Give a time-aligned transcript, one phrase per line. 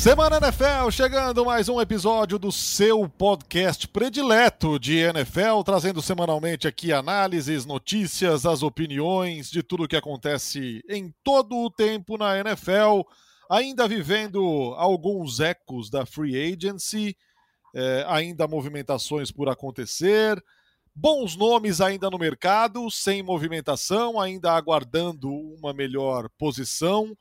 [0.00, 6.90] Semana NFL, chegando mais um episódio do seu podcast predileto de NFL, trazendo semanalmente aqui
[6.90, 13.02] análises, notícias, as opiniões de tudo que acontece em todo o tempo na NFL,
[13.50, 17.14] ainda vivendo alguns ecos da free agency,
[17.76, 20.42] é, ainda movimentações por acontecer,
[20.94, 27.14] bons nomes ainda no mercado, sem movimentação, ainda aguardando uma melhor posição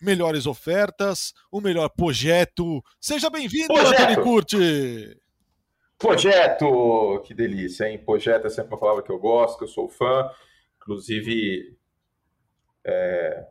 [0.00, 2.82] melhores ofertas, o melhor projeto.
[3.00, 5.16] Seja bem-vindo, Antônio Curti!
[5.98, 7.20] Projeto!
[7.24, 7.98] Que delícia, hein?
[7.98, 10.30] Projeto é sempre uma palavra que eu gosto, que eu sou fã.
[10.76, 11.76] Inclusive,
[12.84, 13.46] é...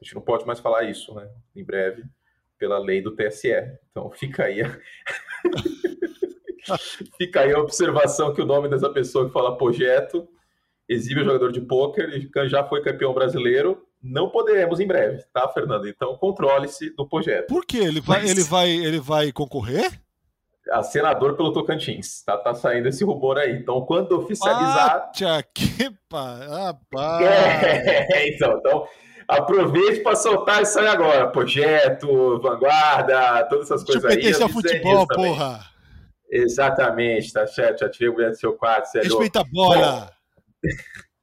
[0.00, 1.28] a gente não pode mais falar isso, né?
[1.56, 2.04] Em breve,
[2.58, 3.48] pela lei do TSE.
[3.90, 4.60] Então fica aí.
[7.16, 10.28] fica aí a observação que o nome dessa pessoa que fala projeto
[10.88, 15.48] exibe o jogador de pôquer e já foi campeão brasileiro não poderemos em breve, tá,
[15.48, 15.88] Fernando?
[15.88, 17.46] Então controle-se do projeto.
[17.46, 17.78] Por quê?
[17.78, 18.30] Ele vai, Mas...
[18.30, 19.98] ele vai, ele vai concorrer?
[20.70, 22.22] A senador pelo Tocantins.
[22.22, 23.52] Tá, tá saindo esse rumor aí.
[23.52, 25.10] Então, quando oficializar.
[25.10, 27.20] Acha que rapaz.
[27.24, 28.88] É, então, então,
[29.28, 31.28] aproveite para soltar isso aí agora.
[31.28, 34.22] Projeto, vanguarda, todas essas coisas aí.
[34.22, 35.60] Respeita futebol, porra.
[36.30, 37.80] Exatamente, tá certo.
[37.80, 38.92] Já tirei o mulher do seu quarto.
[38.94, 40.10] Respeita a bola.
[40.62, 40.70] Bom,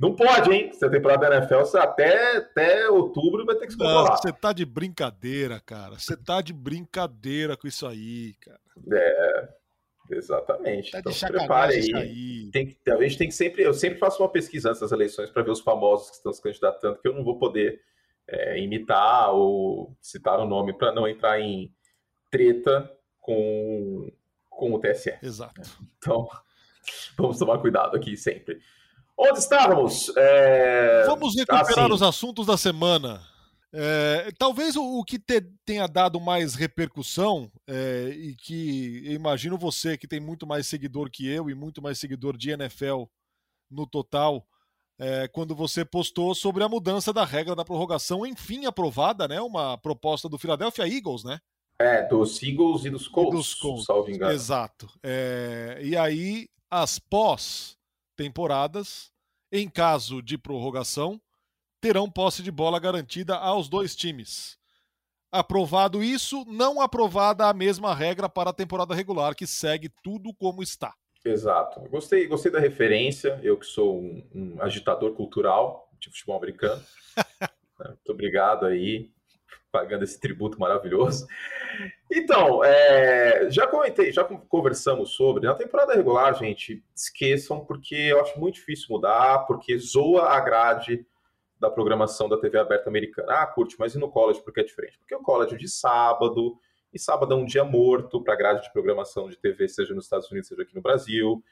[0.00, 0.68] não pode, hein?
[0.68, 4.16] Essa temporada da NFL, até, até outubro vai ter que se controlar.
[4.16, 5.98] Você tá de brincadeira, cara.
[5.98, 8.60] Você tá de brincadeira com isso aí, cara.
[8.92, 9.48] É,
[10.10, 10.92] exatamente.
[10.92, 11.94] Tá então se prepare aí.
[11.94, 12.50] aí.
[12.50, 13.62] Tem, a gente tem que sempre.
[13.62, 16.42] Eu sempre faço uma pesquisa antes das eleições para ver os famosos que estão se
[16.42, 17.80] candidatando, que eu não vou poder
[18.28, 21.72] é, imitar ou citar o nome para não entrar em
[22.30, 24.12] treta com,
[24.50, 25.16] com o TSE.
[25.22, 25.62] Exato.
[25.96, 26.28] Então,
[27.16, 28.60] vamos tomar cuidado aqui sempre.
[29.18, 30.12] Onde estávamos?
[30.16, 31.04] É...
[31.06, 31.92] Vamos recuperar assim.
[31.92, 33.22] os assuntos da semana.
[33.72, 39.58] É, talvez o, o que te, tenha dado mais repercussão, é, e que eu imagino
[39.58, 43.04] você que tem muito mais seguidor que eu e muito mais seguidor de NFL
[43.70, 44.46] no total,
[44.98, 49.40] é, quando você postou sobre a mudança da regra da prorrogação, enfim aprovada, né?
[49.40, 51.38] Uma proposta do Philadelphia Eagles, né?
[51.78, 53.84] É, dos Eagles e dos Colts, e dos Colts.
[53.84, 54.32] salvo engano.
[54.32, 54.88] Exato.
[55.02, 57.75] É, e aí, as pós
[58.16, 59.12] temporadas,
[59.52, 61.20] em caso de prorrogação,
[61.80, 64.58] terão posse de bola garantida aos dois times.
[65.30, 70.62] Aprovado isso, não aprovada a mesma regra para a temporada regular, que segue tudo como
[70.62, 70.94] está.
[71.24, 71.80] Exato.
[71.90, 73.38] Gostei, gostei da referência.
[73.42, 76.82] Eu que sou um, um agitador cultural de futebol americano.
[77.78, 79.10] Muito obrigado aí
[79.76, 81.26] pagando esse tributo maravilhoso.
[82.10, 85.46] Então, é, já comentei, já conversamos sobre.
[85.46, 91.06] Na temporada regular, gente, esqueçam, porque eu acho muito difícil mudar, porque zoa a grade
[91.60, 93.42] da programação da TV aberta americana.
[93.42, 94.98] Ah, curte, mas e no college por que é diferente?
[94.98, 96.58] Porque o college é de sábado,
[96.90, 100.04] e sábado é um dia morto para a grade de programação de TV, seja nos
[100.04, 101.44] Estados Unidos, seja aqui no Brasil.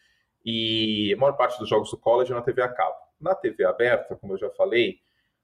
[0.42, 2.96] E a maior parte dos jogos do college é na TV a cabo.
[3.20, 5.00] Na TV aberta, como eu já falei,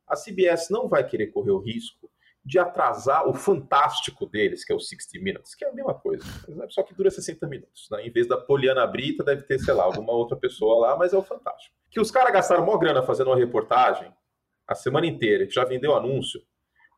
[0.06, 2.10] a CBS não vai querer correr o risco
[2.50, 6.24] de atrasar o fantástico deles, que é o 60 Minutes, que é a mesma coisa,
[6.68, 7.88] só que dura 60 minutos.
[7.92, 8.08] Né?
[8.08, 11.16] Em vez da Poliana Brita, deve ter, sei lá, alguma outra pessoa lá, mas é
[11.16, 11.72] o fantástico.
[11.88, 14.12] Que os caras gastaram mó grana fazendo uma reportagem
[14.66, 16.42] a semana inteira, já vendeu anúncio,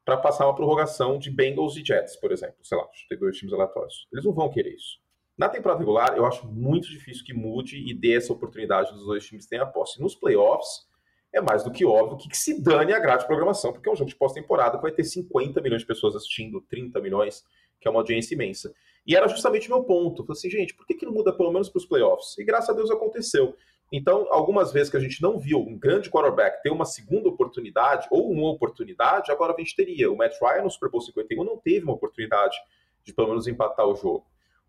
[0.07, 2.57] para passar uma prorrogação de Bengals e Jets, por exemplo.
[2.63, 4.09] Sei lá, tem dois times aleatórios.
[4.11, 4.99] Eles não vão querer isso.
[5.37, 9.25] Na temporada regular, eu acho muito difícil que mude e dê essa oportunidade dos dois
[9.27, 10.01] times terem a posse.
[10.01, 10.87] Nos playoffs,
[11.32, 13.93] é mais do que óbvio que, que se dane a grade de programação, porque é
[13.93, 17.44] um jogo de pós-temporada que vai ter 50 milhões de pessoas assistindo, 30 milhões,
[17.81, 18.72] que é uma audiência imensa.
[19.06, 20.25] E era justamente o meu ponto.
[20.25, 22.37] Falei assim, gente, por que, que não muda pelo menos para os playoffs?
[22.38, 23.56] E graças a Deus aconteceu.
[23.91, 28.09] Então, algumas vezes que a gente não viu um grande quarterback ter uma segunda oportunidade,
[28.10, 30.10] ou uma oportunidade, agora a gente teria.
[30.10, 32.56] O Matt Ryan no Super Bowl 51 não teve uma oportunidade
[33.04, 34.25] de pelo menos empatar o jogo.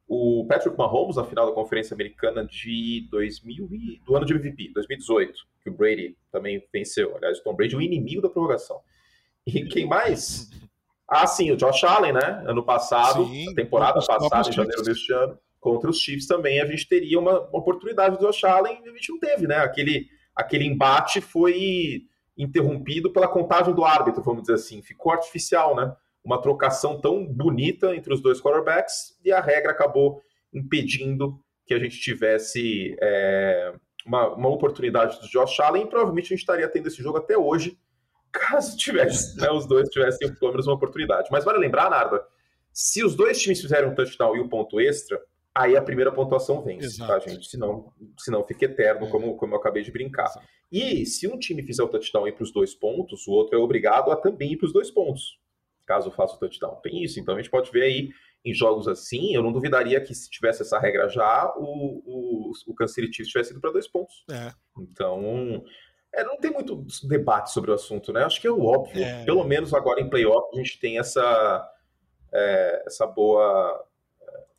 [0.07, 4.71] O Patrick Mahomes, na final da Conferência Americana de 2000 e, do ano de MVP,
[4.73, 7.15] 2018, que o Brady também venceu.
[7.15, 8.81] Aliás, o Tom Brady é o inimigo da prorrogação.
[9.45, 10.49] E quem mais?
[11.07, 12.43] Ah, sim, o Josh Allen, né?
[12.45, 16.87] Ano passado, sim, temporada passada, em janeiro deste ano, contra os Chiefs também, a gente
[16.87, 19.57] teria uma, uma oportunidade do Josh Allen e a gente não teve, né?
[19.57, 22.03] Aquele, aquele embate foi
[22.37, 24.81] interrompido pela contagem do árbitro, vamos dizer assim.
[24.81, 25.95] Ficou artificial, né?
[26.23, 30.21] Uma trocação tão bonita entre os dois quarterbacks e a regra acabou
[30.53, 33.73] impedindo que a gente tivesse é,
[34.05, 37.37] uma, uma, oportunidade do Josh Allen e provavelmente a gente estaria tendo esse jogo até
[37.37, 37.77] hoje,
[38.31, 41.29] caso tivesse, né, os dois tivessem pelo menos uma oportunidade.
[41.31, 42.23] Mas vale lembrar, Narda,
[42.71, 45.21] se os dois times fizerem um touchdown e o um ponto extra,
[45.53, 47.11] aí a primeira pontuação vence, Exato.
[47.11, 47.47] tá, gente?
[47.47, 50.25] Senão, senão fica eterno, como, como eu acabei de brincar.
[50.25, 50.45] Exato.
[50.71, 53.55] E se um time fizer o touchdown e ir para os dois pontos, o outro
[53.55, 55.37] é obrigado a também ir para os dois pontos.
[55.85, 56.75] Caso faça o touchdown.
[56.81, 58.09] Tem isso, então a gente pode ver aí
[58.45, 62.75] em jogos assim, eu não duvidaria que se tivesse essa regra já, o, o, o
[62.75, 64.23] Kansas City Chiefs tivesse ido para dois pontos.
[64.29, 64.51] É.
[64.77, 65.63] Então,
[66.13, 68.23] é, não tem muito debate sobre o assunto, né?
[68.23, 69.03] Acho que é o óbvio.
[69.03, 69.23] É.
[69.23, 71.69] Pelo menos agora em playoff a gente tem essa,
[72.33, 73.87] é, essa boa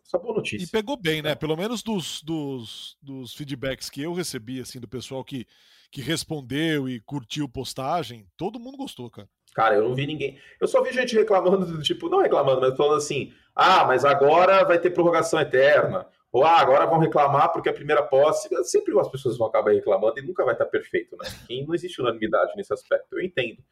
[0.06, 0.64] essa boa notícia.
[0.64, 1.34] E pegou bem, né?
[1.34, 5.46] Pelo menos dos, dos, dos feedbacks que eu recebi, assim, do pessoal que,
[5.90, 9.28] que respondeu e curtiu postagem, todo mundo gostou, cara.
[9.54, 10.36] Cara, eu não vi ninguém.
[10.60, 14.78] Eu só vi gente reclamando, tipo, não reclamando, mas falando assim: ah, mas agora vai
[14.78, 16.06] ter prorrogação eterna.
[16.32, 18.48] Ou ah, agora vão reclamar porque a primeira posse.
[18.64, 21.28] Sempre as pessoas vão acabar reclamando e nunca vai estar perfeito, né?
[21.48, 23.62] E não existe unanimidade nesse aspecto, eu entendo.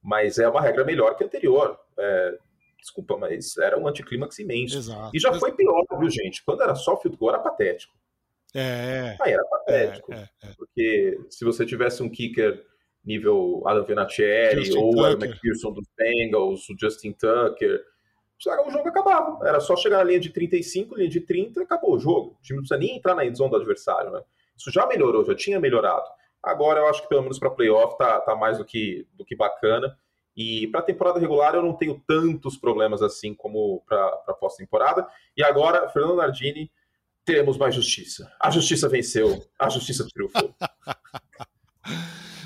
[0.00, 1.76] Mas é uma regra melhor que a anterior.
[1.98, 2.38] É,
[2.78, 4.78] desculpa, mas era um anticlímax imenso.
[4.78, 5.10] Exato.
[5.12, 6.44] E já foi pior, viu, gente?
[6.44, 7.92] Quando era só field goal, era patético.
[8.54, 9.16] É.
[9.20, 10.12] Aí era patético.
[10.12, 10.54] É, é, é.
[10.56, 12.64] Porque se você tivesse um kicker
[13.04, 15.18] nível Adam Vinatieri Justin ou Tucker.
[15.18, 17.84] o McPherson dos Bengals, o Justin Tucker,
[18.66, 19.46] o jogo acabava.
[19.46, 22.36] Era só chegar na linha de 35, linha de 30 acabou o jogo.
[22.38, 24.22] O time não precisa nem entrar na endzone do adversário, né?
[24.56, 26.04] Isso já melhorou, já tinha melhorado.
[26.42, 29.34] Agora eu acho que pelo menos para playoff tá, tá mais do que, do que
[29.34, 29.96] bacana.
[30.36, 35.06] E para temporada regular eu não tenho tantos problemas assim como para pós-temporada.
[35.36, 36.70] E agora, Fernando Nardini,
[37.24, 38.30] teremos mais justiça.
[38.40, 40.54] A justiça venceu, a justiça triunfou.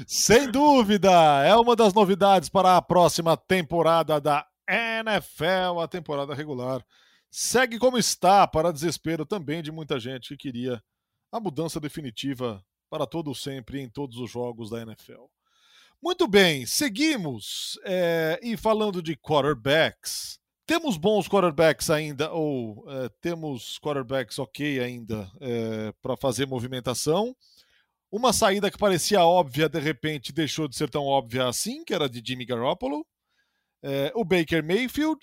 [0.06, 1.10] Sem dúvida,
[1.44, 6.84] é uma das novidades para a próxima temporada da NFL, a temporada regular.
[7.30, 10.82] Segue como está, para desespero também de muita gente que queria
[11.30, 15.24] a mudança definitiva para todo sempre em todos os jogos da NFL.
[16.02, 17.78] Muito bem, seguimos.
[17.84, 25.30] É, e falando de quarterbacks, temos bons quarterbacks ainda, ou é, temos quarterbacks ok ainda
[25.40, 27.34] é, para fazer movimentação.
[28.10, 32.08] Uma saída que parecia óbvia, de repente deixou de ser tão óbvia assim, que era
[32.08, 33.06] de Jimmy Garoppolo.
[33.82, 35.18] É, o Baker Mayfield.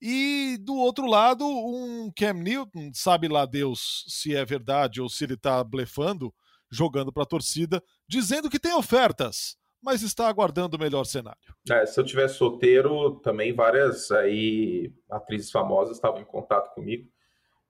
[0.00, 5.22] E do outro lado, um Cam Newton, sabe lá Deus se é verdade ou se
[5.22, 6.34] ele está blefando,
[6.70, 11.40] jogando para a torcida, dizendo que tem ofertas mas está aguardando o melhor cenário.
[11.68, 17.10] É, se eu tivesse solteiro, também várias aí atrizes famosas estavam em contato comigo.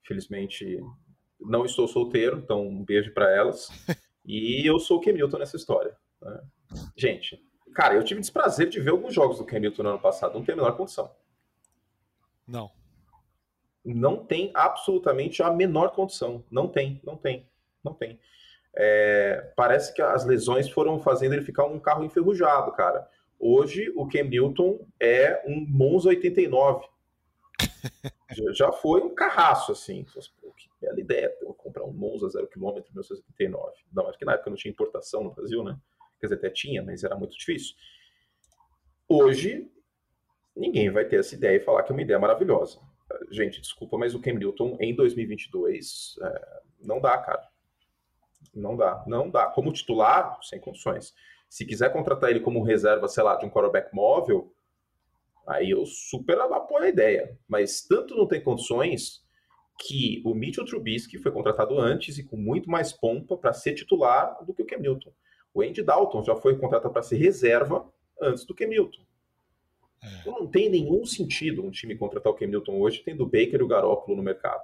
[0.06, 0.78] Felizmente,
[1.40, 3.68] não estou solteiro, então um beijo para elas.
[4.24, 5.96] e eu sou o Kemilton nessa história.
[6.20, 6.42] Né?
[6.96, 7.42] Gente,
[7.74, 10.52] cara, eu tive desprazer de ver alguns jogos do Kemilton no ano passado, não tem
[10.54, 11.10] a menor condição.
[12.46, 12.70] Não.
[13.84, 16.44] Não tem absolutamente a menor condição.
[16.50, 17.48] Não tem, não tem,
[17.82, 18.18] não tem
[18.74, 23.06] é, parece que as lesões foram fazendo ele ficar um carro enferrujado, cara.
[23.38, 26.86] Hoje o Cam Newton é um Monza 89.
[28.52, 30.04] já, foi um carraço, assim.
[30.04, 33.72] Que bela ideia, eu comprar um Monza 0 km 1989.
[33.92, 35.78] Não, acho que na época não tinha importação no Brasil, né?
[36.20, 37.74] Quer dizer, até tinha, mas era muito difícil.
[39.08, 39.70] Hoje,
[40.56, 42.80] ninguém vai ter essa ideia e falar que é uma ideia maravilhosa.
[43.30, 47.48] Gente, desculpa, mas o Cam Newton em 2022 é, não dá, cara.
[48.54, 49.46] Não dá, não dá.
[49.46, 51.14] Como titular, sem condições.
[51.48, 54.51] Se quiser contratar ele como reserva, sei lá, de um quarterback móvel,
[55.46, 57.38] aí eu super apoio a ideia.
[57.48, 59.22] Mas tanto não tem condições
[59.78, 64.44] que o Mitchell Trubisky foi contratado antes e com muito mais pompa para ser titular
[64.44, 65.12] do que o Cam Newton.
[65.52, 67.90] O Andy Dalton já foi contratado para ser reserva
[68.20, 69.02] antes do Cam Newton.
[70.02, 70.20] É.
[70.20, 73.60] Então não tem nenhum sentido um time contratar o Cam Newton hoje tendo o Baker
[73.60, 74.62] e o Garoppolo no mercado.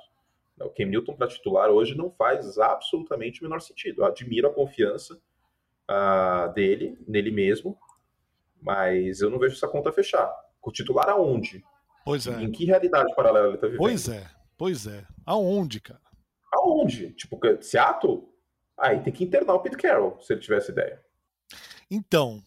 [0.61, 4.02] O Cam Newton para titular hoje não faz absolutamente o menor sentido.
[4.02, 5.20] Eu admiro a confiança
[5.88, 7.78] uh, dele, nele mesmo,
[8.61, 10.32] mas eu não vejo essa conta fechar.
[10.62, 11.62] O titular aonde?
[12.04, 12.42] Pois é.
[12.42, 13.80] Em que realidade paralela ele está vivendo?
[13.80, 15.06] Pois é, pois é.
[15.26, 16.00] Aonde, cara?
[16.52, 17.12] Aonde?
[17.12, 18.28] Tipo, Seattle?
[18.78, 21.02] Aí tem que internar o Pete Carroll, se ele tivesse ideia.
[21.90, 22.42] Então,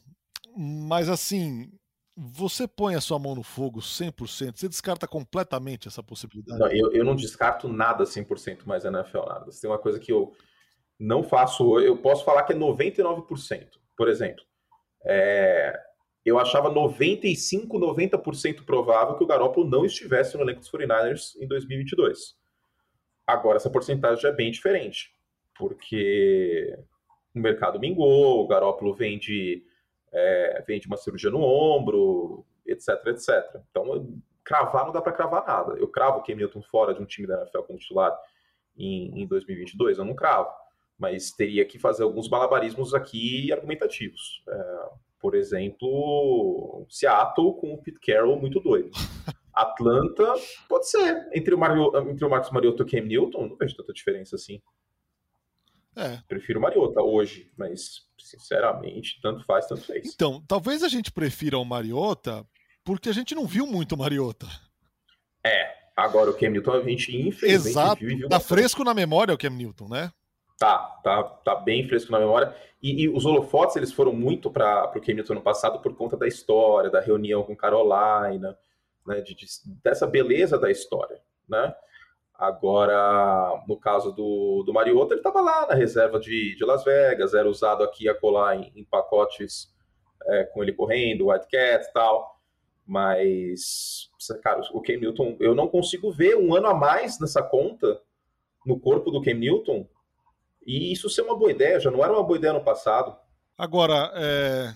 [0.55, 1.71] mas assim,
[2.15, 4.57] você põe a sua mão no fogo 100%?
[4.57, 6.59] Você descarta completamente essa possibilidade?
[6.59, 9.51] Não, eu, eu não descarto nada 100% mais na NFL, nada.
[9.51, 10.33] Se tem uma coisa que eu
[10.99, 13.67] não faço, eu posso falar que é 99%.
[13.97, 14.43] Por exemplo,
[15.05, 15.79] é,
[16.25, 21.47] eu achava 95, 90% provável que o Garoppolo não estivesse no elenco dos 49ers em
[21.47, 22.35] 2022.
[23.25, 25.15] Agora, essa porcentagem é bem diferente,
[25.57, 26.77] porque
[27.33, 29.63] o mercado mingou, o Garoppolo vem de
[30.11, 33.61] é, vem de uma cirurgia no ombro, etc, etc.
[33.69, 34.13] Então,
[34.43, 35.73] cravar não dá para cravar nada.
[35.79, 38.17] Eu cravo o Cam Newton fora de um time da NFL como titular
[38.77, 39.97] em, em 2022?
[39.97, 40.49] Eu não cravo.
[40.97, 44.43] Mas teria que fazer alguns malabarismos aqui argumentativos.
[44.47, 44.89] É,
[45.21, 48.89] por exemplo, Seattle com o Pete Carroll muito doido.
[49.53, 50.33] Atlanta,
[50.67, 51.27] pode ser.
[51.33, 54.35] Entre o, Mario, entre o Marcos Mariota e o Cam Newton, não vejo tanta diferença
[54.35, 54.61] assim.
[55.95, 56.19] É.
[56.27, 60.13] Prefiro o Mariota hoje, mas sinceramente, tanto faz, tanto fez.
[60.13, 62.45] Então, talvez a gente prefira o Mariota
[62.83, 64.47] porque a gente não viu muito Mariota.
[65.45, 67.99] É, agora o Cam Newton a gente infelizmente Exato.
[67.99, 70.11] viu viu Tá fresco na memória o Cam Newton, né?
[70.61, 72.55] Tá, tá, tá bem fresco na memória.
[72.83, 76.27] E, e os holofotes eles foram muito para o Newton no passado por conta da
[76.27, 78.55] história, da reunião com Carolina,
[79.07, 79.47] né, de, de,
[79.83, 81.73] dessa beleza da história, né?
[82.35, 87.33] Agora, no caso do, do Mariota, ele estava lá na reserva de, de Las Vegas,
[87.33, 89.73] era usado aqui a colar em, em pacotes
[90.27, 92.39] é, com ele correndo, Wildcat e tal.
[92.85, 94.11] Mas,
[94.43, 97.99] cara, o Cam Newton, eu não consigo ver um ano a mais nessa conta
[98.63, 99.87] no corpo do Cam Newton
[100.71, 103.15] e isso ser uma boa ideia, já não era uma boa ideia no passado.
[103.57, 104.73] Agora, é...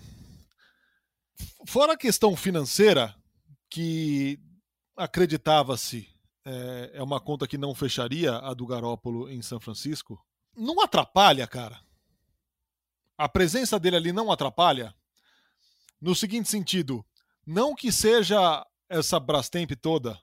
[1.65, 3.15] fora a questão financeira,
[3.69, 4.39] que
[4.95, 6.07] acreditava-se
[6.45, 10.23] é, é uma conta que não fecharia a do Garópolo em São Francisco,
[10.55, 11.79] não atrapalha, cara.
[13.17, 14.93] A presença dele ali não atrapalha.
[16.01, 17.05] No seguinte sentido,
[17.45, 20.19] não que seja essa Brastemp toda,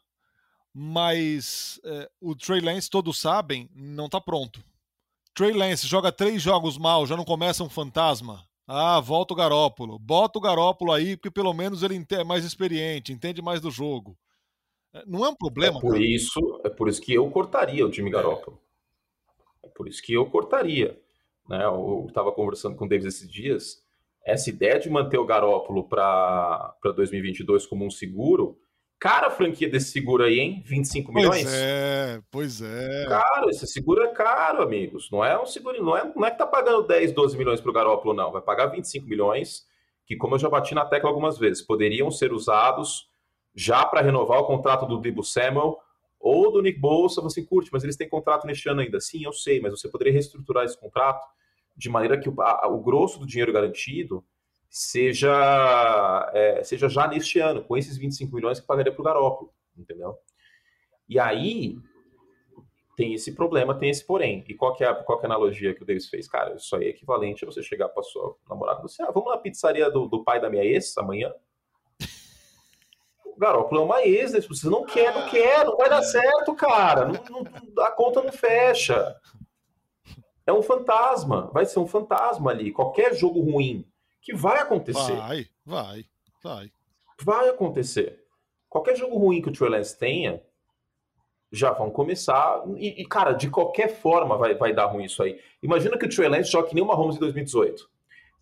[0.73, 4.62] mas é, o Trey Lance, todos sabem, não está pronto.
[5.35, 8.45] Trey Lance joga três jogos mal, já não começa um fantasma.
[8.67, 9.99] Ah, volta o Garópolo.
[9.99, 14.17] Bota o Garópolo aí, porque pelo menos ele é mais experiente, entende mais do jogo.
[14.95, 15.79] É, não é um problema.
[15.79, 16.05] É por cara.
[16.05, 18.12] isso, é por isso que eu cortaria o time é.
[18.12, 18.61] Garópolo.
[19.62, 21.01] É por isso que eu cortaria.
[21.49, 21.65] Né?
[21.65, 23.83] Eu estava conversando com o Davis esses dias.
[24.25, 28.59] Essa ideia de manter o Garópolo para 2022 como um seguro,
[29.02, 30.62] cara a franquia desse seguro aí, hein?
[30.64, 31.42] 25 milhões?
[31.42, 33.06] Pois é, pois é.
[33.09, 35.11] Caro, esse seguro é caro, amigos.
[35.11, 37.68] Não é um seguro, não é, não é que tá pagando 10, 12 milhões para
[37.68, 38.30] o Garópolo, não.
[38.30, 39.66] Vai pagar 25 milhões,
[40.06, 43.11] que, como eu já bati na tecla algumas vezes, poderiam ser usados
[43.52, 45.80] já para renovar o contrato do Debo Samuel
[46.21, 49.00] ou do Nick Bolsa, você curte, mas eles têm contrato neste ano ainda.
[49.00, 51.26] Sim, eu sei, mas você poderia reestruturar esse contrato
[51.76, 54.25] de maneira que o, a, o grosso do dinheiro garantido
[54.73, 59.52] seja, é, seja já neste ano, com esses 25 milhões que pagaria para o Garópolo,
[59.76, 60.17] entendeu?
[61.07, 61.76] E aí
[62.97, 64.43] tem esse problema, tem esse porém.
[64.49, 66.26] E qual que é a, qual que é a analogia que o Davis fez?
[66.26, 69.31] Cara, isso aí é equivalente a você chegar para sua namorada e você, ah, vamos
[69.31, 71.35] na pizzaria do, do pai da minha ex amanhã?
[73.26, 74.41] O Garópolo é uma ex, né?
[74.41, 77.07] você não quer, não quer, não vai dar certo, cara.
[77.07, 79.21] Não, não, a conta não fecha.
[80.47, 82.73] É um fantasma, vai ser um fantasma ali.
[82.73, 83.87] Qualquer jogo ruim
[84.23, 85.17] que vai acontecer.
[85.17, 86.07] Vai, vai,
[86.43, 86.73] vai.
[87.21, 88.25] Vai acontecer.
[88.69, 90.43] Qualquer jogo ruim que o Trey Lance tenha,
[91.50, 92.62] já vão começar.
[92.76, 95.38] E, e, cara, de qualquer forma vai, vai dar ruim isso aí.
[95.62, 97.91] Imagina que o Trey Lance joga que nem uma Mahomes em 2018.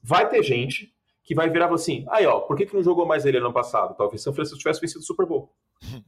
[0.03, 0.95] Vai ter gente
[1.25, 3.97] que vai virar assim: aí, ó, por que, que não jogou mais ele ano passado?
[3.97, 5.53] Talvez São Francisco tivesse vencido o Super Bowl.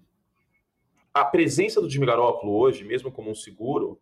[1.15, 4.01] A presença do Jimmy Garoppolo hoje, mesmo como um seguro,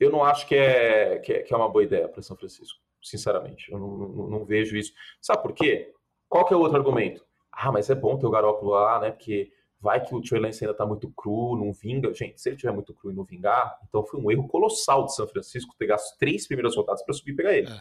[0.00, 2.80] eu não acho que é, que é, que é uma boa ideia para São Francisco,
[3.02, 3.70] sinceramente.
[3.70, 4.92] Eu não, não, não, vejo isso.
[5.20, 5.92] Sabe por quê?
[6.28, 7.24] Qual que é o outro argumento?
[7.50, 9.10] Ah, mas é bom ter o Garoppolo lá, né?
[9.10, 12.14] Porque vai que o Trey Lance ainda tá muito cru, não vinga.
[12.14, 15.14] Gente, se ele tiver muito cru e não vingar, então foi um erro colossal de
[15.14, 17.68] São Francisco ter gasto três primeiras rodadas para subir e pegar ele.
[17.68, 17.80] É.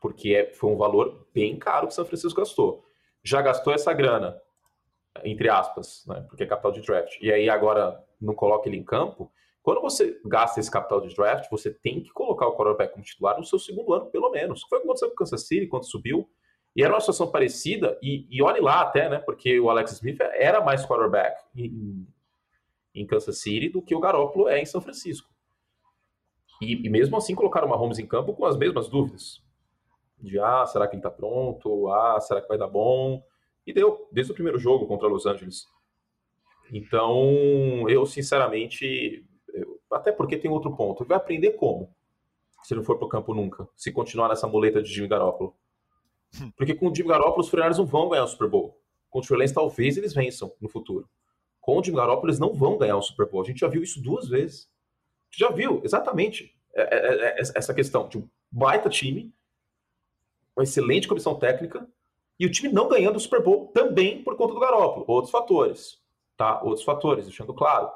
[0.00, 2.84] Porque é, foi um valor bem caro que São Francisco gastou.
[3.22, 4.40] Já gastou essa grana,
[5.24, 6.24] entre aspas, né?
[6.28, 7.20] Porque é capital de draft.
[7.20, 9.30] E aí agora não coloca ele em campo
[9.62, 13.38] quando você gasta esse capital de draft, você tem que colocar o quarterback como titular
[13.38, 14.62] no seu segundo ano, pelo menos.
[14.64, 16.28] Foi o que aconteceu com o Kansas City quando subiu.
[16.74, 19.18] E era uma situação parecida, e, e olhe lá até, né?
[19.18, 22.06] Porque o Alex Smith era mais quarterback em,
[22.94, 25.28] em Kansas City do que o Garoppolo é em São Francisco.
[26.60, 29.42] E, e mesmo assim colocaram o Mahomes em campo com as mesmas dúvidas.
[30.18, 31.88] De, ah, será que ele tá pronto?
[31.92, 33.22] Ah, será que vai dar bom?
[33.66, 35.66] E deu, desde o primeiro jogo contra Los Angeles.
[36.72, 39.24] Então, eu sinceramente
[39.92, 41.04] até porque tem outro ponto.
[41.04, 41.94] Vai aprender como?
[42.62, 43.68] Se não for pro campo nunca.
[43.76, 45.54] Se continuar nessa muleta de Jimmy Garoppolo.
[46.40, 46.50] Hum.
[46.56, 48.78] Porque com o Jimmy Garoppolo os Fernandes não vão ganhar o Super Bowl.
[49.10, 51.08] Com o Trey talvez eles vençam no futuro.
[51.60, 53.42] Com o Jimmy Garoppolo eles não vão ganhar o Super Bowl.
[53.42, 54.70] A gente já viu isso duas vezes.
[55.30, 56.54] Já viu, exatamente.
[56.74, 59.32] É, é, é, essa questão de um baita time,
[60.56, 61.86] uma excelente comissão técnica,
[62.38, 65.04] e o time não ganhando o Super Bowl também por conta do Garoppolo.
[65.06, 66.00] Outros fatores,
[66.36, 66.62] tá?
[66.62, 67.90] Outros fatores, deixando claro.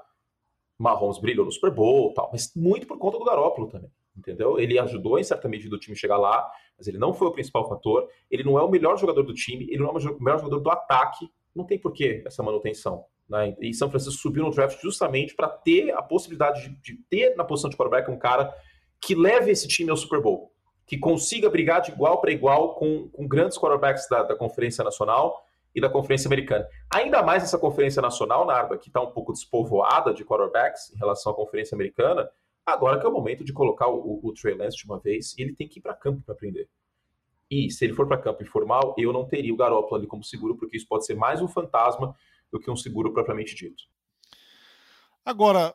[0.78, 4.59] Mahomes brilhou no Super Bowl tal, mas muito por conta do Garópolo também, entendeu?
[4.59, 7.68] Ele ajudou em certa medida o time chegar lá, mas ele não foi o principal
[7.68, 10.61] fator, ele não é o melhor jogador do time, ele não é o melhor jogador
[10.61, 13.04] do ataque, não tem porquê essa manutenção.
[13.28, 13.56] Né?
[13.61, 17.45] E São Francisco subiu no draft justamente para ter a possibilidade de, de, ter na
[17.45, 18.54] posição de quarterback um cara
[19.00, 20.52] que leve esse time ao Super Bowl,
[20.87, 25.45] que consiga brigar de igual para igual com, com grandes quarterbacks da, da Conferência Nacional
[25.76, 26.66] e da Conferência Americana.
[26.90, 31.33] Ainda mais essa Conferência Nacional, Narda, que está um pouco despovoada de quarterbacks em relação
[31.33, 32.26] à Conferência Americana,
[32.64, 35.54] agora que é o momento de colocar o, o, Trey Lance de uma vez ele
[35.54, 36.66] tem que ir para campo para aprender.
[37.50, 40.56] E se ele for para campo informal, eu não teria o Garoppolo ali como seguro,
[40.56, 42.16] porque isso pode ser mais um fantasma
[42.50, 43.85] do que um seguro propriamente dito.
[45.23, 45.75] Agora,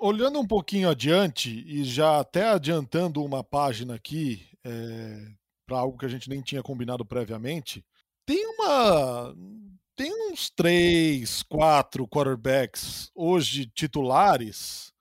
[0.00, 5.28] olhando um pouquinho adiante e já até adiantando uma página aqui é,
[5.64, 7.84] para algo que a gente nem tinha combinado previamente,
[8.28, 9.34] tem uma
[9.96, 14.92] tem uns três, quatro quarterbacks hoje titulares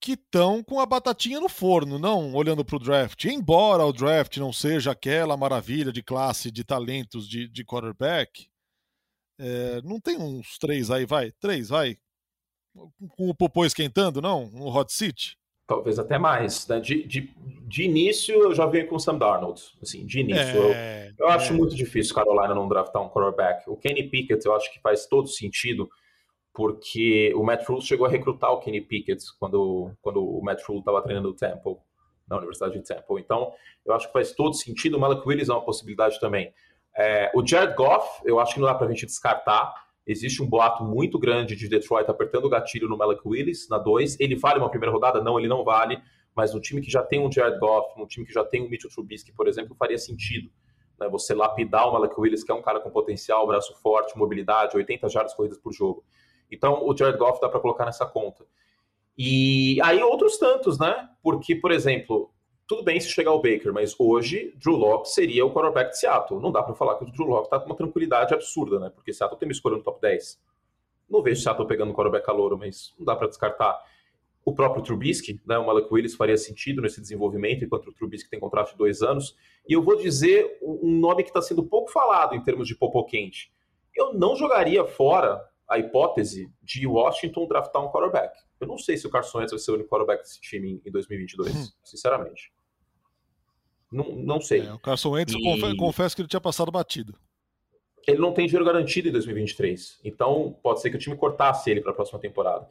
[0.00, 3.26] que estão com a batatinha no forno, não olhando para o draft.
[3.26, 8.48] Embora o draft não seja aquela maravilha de classe de talentos de, de quarterback,
[9.38, 11.30] é, não tem uns três aí, vai?
[11.32, 11.98] Três, vai?
[13.16, 14.50] Com o popô esquentando, não?
[14.50, 15.38] No hot seat?
[15.66, 16.66] Talvez até mais.
[16.68, 16.80] Né?
[16.80, 17.34] De, de,
[17.66, 19.62] de início, eu já venho com o Sam Darnold.
[19.82, 20.62] Assim, de início.
[20.74, 21.32] É, eu, eu é.
[21.32, 23.68] acho muito difícil Carolina não draftar um quarterback.
[23.68, 25.88] O Kenny Pickett, eu acho que faz todo sentido
[26.54, 30.78] porque o Matt Rule chegou a recrutar o Kenny Pickett quando, quando o Matt Rule
[30.78, 31.76] estava treinando o Temple,
[32.28, 33.20] na Universidade de Temple.
[33.20, 33.52] Então,
[33.84, 34.96] eu acho que faz todo sentido.
[34.96, 36.54] O Malek Willis é uma possibilidade também.
[36.96, 39.83] É, o Jared Goff, eu acho que não dá para a gente descartar.
[40.06, 44.18] Existe um boato muito grande de Detroit apertando o gatilho no Malek Willis, na 2.
[44.20, 45.22] Ele vale uma primeira rodada?
[45.22, 45.98] Não, ele não vale.
[46.34, 48.68] Mas no time que já tem um Jared Goff, no time que já tem um
[48.68, 50.50] Mitchell Trubisky, por exemplo, faria sentido.
[50.98, 51.08] Né?
[51.08, 55.08] Você lapidar o Malek Willis, que é um cara com potencial, braço forte, mobilidade, 80
[55.08, 56.04] jardas corridas por jogo.
[56.50, 58.44] Então, o Jared Goff dá para colocar nessa conta.
[59.16, 61.08] E aí outros tantos, né?
[61.22, 62.33] Porque, por exemplo,
[62.66, 66.40] tudo bem se chegar o Baker, mas hoje Drew Locke seria o quarterback de Seattle.
[66.40, 68.90] Não dá para falar que o Drew Locke está com uma tranquilidade absurda, né?
[68.90, 70.40] Porque Seattle tem uma escolha no top 10.
[71.08, 73.78] Não vejo Seattle pegando um quarterback calouro, mas não dá para descartar.
[74.44, 78.38] O próprio Trubisky, né, o Malek Willis faria sentido nesse desenvolvimento, enquanto o Trubisky tem
[78.38, 79.36] contrato de dois anos.
[79.66, 83.04] E eu vou dizer um nome que está sendo pouco falado em termos de popô
[83.04, 83.50] quente.
[83.94, 85.42] Eu não jogaria fora
[85.74, 88.36] a hipótese de Washington draftar um quarterback.
[88.60, 90.90] Eu não sei se o Carson Wentz vai ser o único quarterback desse time em
[90.90, 91.68] 2022, hum.
[91.82, 92.52] sinceramente.
[93.90, 94.66] Não, não sei.
[94.66, 95.60] É, o Carson Wentz, e...
[95.60, 97.14] eu confesso que ele tinha passado batido.
[98.06, 100.00] Ele não tem dinheiro garantido em 2023.
[100.04, 102.68] Então, pode ser que o time cortasse ele para a próxima temporada.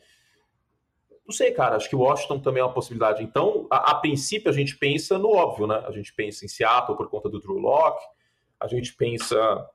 [1.26, 1.76] Não sei, cara.
[1.76, 3.24] Acho que o Washington também é uma possibilidade.
[3.24, 5.84] Então, a, a, princípio, a gente pensa no óbvio, né?
[5.88, 8.06] A gente pensa em Seattle por conta do Drew Locke.
[8.60, 9.68] A gente pensa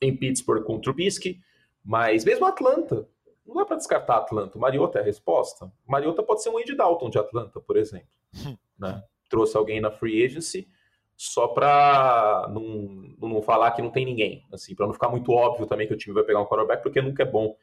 [0.00, 1.40] em Pittsburgh com o Trubisky.
[1.88, 3.08] Mas mesmo Atlanta,
[3.46, 4.58] não dá para descartar Atlanta.
[4.58, 5.64] O Mariota é a resposta.
[5.86, 8.06] O Mariota pode ser um Andy Dalton de Atlanta, por exemplo.
[8.78, 9.02] né?
[9.30, 10.68] Trouxe alguém na free agency
[11.16, 15.66] só para não, não falar que não tem ninguém, assim, para não ficar muito óbvio
[15.66, 17.56] também que o time vai pegar um quarterback, porque nunca é bom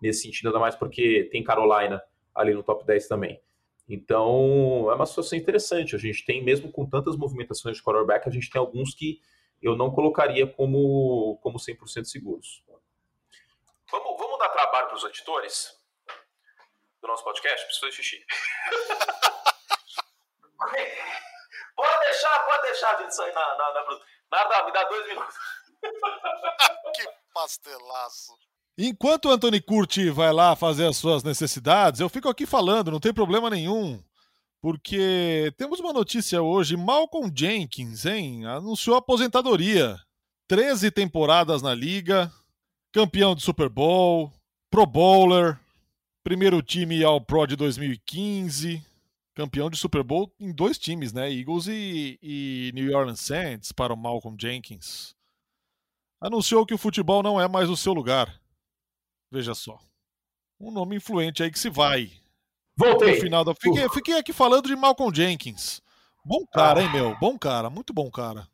[0.00, 2.02] nesse sentido, ainda mais porque tem Carolina
[2.34, 3.40] ali no top 10 também.
[3.88, 5.96] Então, é uma situação interessante.
[5.96, 9.20] A gente tem, mesmo com tantas movimentações de quarterback, a gente tem alguns que
[9.62, 12.62] eu não colocaria como, como 100% seguros.
[14.40, 15.70] Dar trabalho para os editores
[17.02, 17.66] do nosso podcast?
[17.66, 18.24] Preciso fazer xixi.
[21.76, 23.82] pode deixar, pode deixar a gente sair na, na, na...
[24.32, 25.36] Nada, me dá dois minutos.
[26.96, 28.32] que pastelaço.
[28.78, 32.98] Enquanto o Anthony Curti vai lá fazer as suas necessidades, eu fico aqui falando, não
[32.98, 34.02] tem problema nenhum.
[34.62, 38.46] Porque temos uma notícia hoje: Malcolm Jenkins, hein?
[38.46, 39.98] Anunciou aposentadoria.
[40.48, 42.32] 13 temporadas na liga,
[42.92, 44.32] campeão de Super Bowl,
[44.70, 45.58] Pro Bowler,
[46.22, 48.84] primeiro time ao Pro de 2015,
[49.34, 51.32] campeão de Super Bowl em dois times, né?
[51.32, 55.14] Eagles e, e New Orleans Saints para o Malcolm Jenkins.
[56.20, 58.40] Anunciou que o futebol não é mais o seu lugar.
[59.32, 59.80] Veja só.
[60.60, 62.12] Um nome influente aí que se vai.
[62.76, 63.14] Voltei.
[63.14, 63.54] No final da...
[63.54, 65.80] fiquei, fiquei aqui falando de Malcolm Jenkins.
[66.22, 66.82] Bom cara, ah.
[66.82, 67.16] hein, meu?
[67.18, 68.46] Bom cara, muito bom cara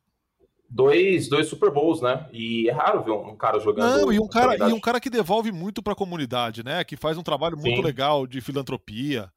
[0.68, 2.29] dois, dois Super Bowls, né?
[2.33, 4.00] E é raro ver um, cara jogando.
[4.00, 6.85] Não, e um cara, e um cara que devolve muito para a comunidade, né?
[6.85, 7.83] Que faz um trabalho muito sim.
[7.83, 9.31] legal de filantropia.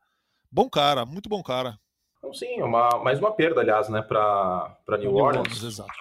[0.52, 1.78] Bom cara, muito bom cara.
[2.18, 5.48] Então, sim, é uma, mais uma perda, aliás, né, para New, New Orleans.
[5.48, 5.64] Orleans.
[5.64, 5.94] Exato.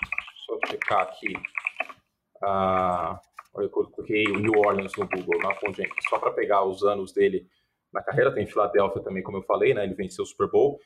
[0.47, 1.33] Só checar aqui.
[2.43, 3.21] Ah,
[3.57, 7.47] eu coloquei o New Orleans no Google, na gente, só para pegar os anos dele
[7.93, 8.35] na carreira.
[8.35, 9.85] Tem Filadélfia também, como eu falei, né?
[9.85, 10.81] Ele venceu o Super Bowl.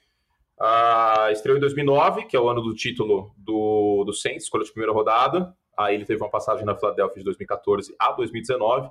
[0.61, 4.71] Uh, estreou em 2009, que é o ano do título do, do Saints, escolha de
[4.71, 5.57] primeira rodada.
[5.77, 8.91] Aí ele teve uma passagem na Philadelphia de 2014 a 2019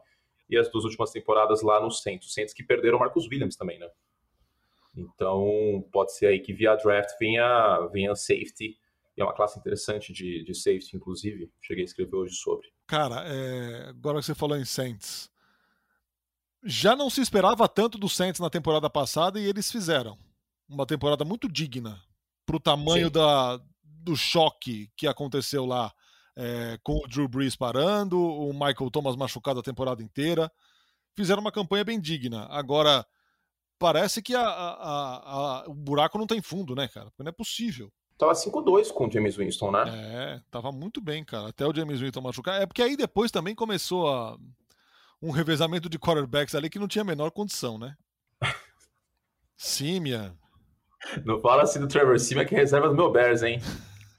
[0.49, 2.27] e as duas últimas temporadas lá no Saints.
[2.27, 3.89] Os Saints que perderam o Marcus Williams também, né?
[4.95, 8.77] Então, pode ser aí que via draft venha, venha safety.
[9.15, 11.49] E é uma classe interessante de, de safety, inclusive.
[11.61, 12.67] Cheguei a escrever hoje sobre.
[12.87, 13.89] Cara, é...
[13.89, 15.31] agora que você falou em Saints,
[16.63, 20.17] já não se esperava tanto do Saints na temporada passada e eles fizeram
[20.71, 22.01] uma temporada muito digna
[22.45, 25.93] para o tamanho da, do choque que aconteceu lá
[26.35, 30.51] é, com o Drew Brees parando, o Michael Thomas machucado a temporada inteira.
[31.15, 32.47] Fizeram uma campanha bem digna.
[32.49, 33.05] Agora,
[33.77, 37.07] parece que a, a, a, o buraco não tem fundo, né, cara?
[37.07, 37.91] Porque não é possível.
[38.17, 39.83] Tava 5-2 com o James Winston, né?
[39.87, 41.49] É, tava muito bem, cara.
[41.49, 42.61] Até o James Winston machucar.
[42.61, 44.37] É porque aí depois também começou a...
[45.21, 47.97] um revezamento de quarterbacks ali que não tinha a menor condição, né?
[49.57, 50.37] Simia.
[51.25, 53.59] Não fala assim do Trevor Simia que é reserva do meu Bears, hein?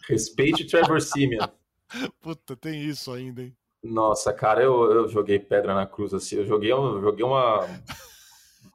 [0.09, 1.53] Respeite o Trevor Simia.
[2.21, 3.57] Puta, tem isso ainda, hein?
[3.83, 6.37] Nossa, cara, eu, eu joguei pedra na cruz assim.
[6.37, 7.67] Eu joguei, eu joguei uma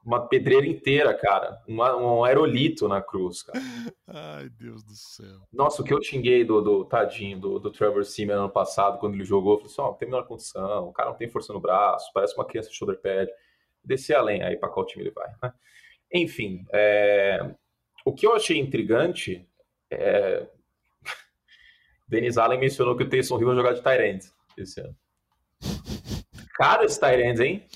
[0.08, 1.62] uma pedreira inteira, cara.
[1.68, 3.60] Uma, um aerolito na cruz, cara.
[4.06, 5.40] Ai, Deus do céu.
[5.52, 9.14] Nossa, o que eu xinguei do, do tadinho do, do Trevor Seaman ano passado, quando
[9.14, 11.52] ele jogou, eu falei assim: ó, oh, tem menor condição, o cara não tem força
[11.52, 13.30] no braço, parece uma criança de shoulder pad.
[13.84, 15.52] Descer além, aí para qual time ele vai, né?
[16.12, 17.54] Enfim, é...
[18.08, 19.46] o que eu achei intrigante
[19.90, 20.46] é.
[22.08, 24.24] Denis Allen mencionou que o Taysom Hill vai jogar de Tyrant
[24.56, 24.96] esse ano.
[26.54, 27.66] Cara, esse Tyrant, hein?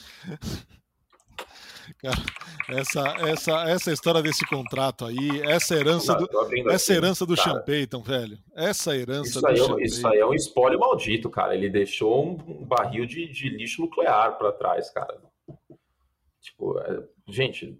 [2.70, 6.28] essa, essa, essa história desse contrato aí, essa herança do,
[6.70, 8.38] essa herança do Sean Payton, velho.
[8.56, 11.54] Essa herança isso do aí, é, Isso aí é um espólio maldito, cara.
[11.54, 15.20] Ele deixou um barril de, de lixo nuclear para trás, cara.
[16.40, 17.78] Tipo, é, gente,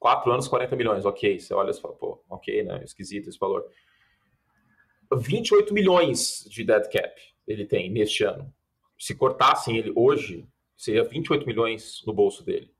[0.00, 1.38] 4 anos, 40 milhões, ok.
[1.38, 2.82] Você olha e fala, pô, ok, né?
[2.82, 3.64] Esquisito esse valor.
[5.14, 8.52] 28 milhões de dead cap ele tem neste ano.
[8.98, 12.72] Se cortassem ele hoje, seria 28 milhões no bolso dele.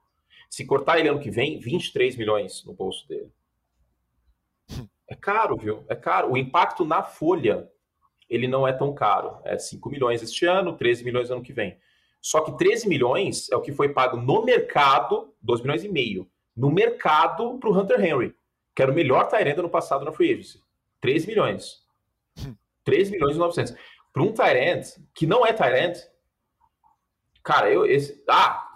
[0.48, 3.30] Se cortar ele ano que vem, 23 milhões no bolso dele.
[5.06, 5.84] É caro, viu?
[5.88, 6.32] É caro.
[6.32, 7.70] O impacto na folha,
[8.28, 9.40] ele não é tão caro.
[9.44, 11.76] É 5 milhões este ano, 13 milhões ano que vem.
[12.20, 16.30] Só que 13 milhões é o que foi pago no mercado, 2 milhões e meio,
[16.60, 18.34] no mercado para o Hunter Henry,
[18.74, 20.62] que era o melhor Tyrant no passado na Free Agency.
[21.00, 21.82] 13 milhões.
[22.84, 23.74] 13 milhões e 900.
[24.12, 25.96] Para um Tyrant que não é Tyrant,
[27.42, 28.70] cara, eu esse, ah,